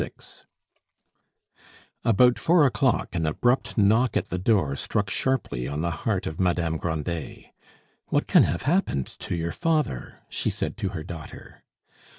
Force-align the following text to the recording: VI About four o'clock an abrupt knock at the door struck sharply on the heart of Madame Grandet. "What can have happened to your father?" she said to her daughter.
VI 0.01 0.09
About 2.03 2.39
four 2.39 2.65
o'clock 2.65 3.13
an 3.13 3.27
abrupt 3.27 3.77
knock 3.77 4.17
at 4.17 4.29
the 4.29 4.39
door 4.39 4.75
struck 4.75 5.11
sharply 5.11 5.67
on 5.67 5.81
the 5.81 5.91
heart 5.91 6.25
of 6.25 6.39
Madame 6.39 6.77
Grandet. 6.77 7.53
"What 8.07 8.25
can 8.25 8.41
have 8.41 8.63
happened 8.63 9.05
to 9.05 9.35
your 9.35 9.51
father?" 9.51 10.23
she 10.27 10.49
said 10.49 10.75
to 10.77 10.89
her 10.97 11.03
daughter. 11.03 11.61